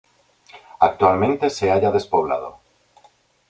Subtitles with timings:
[0.79, 2.59] Actualmente se halla despoblado.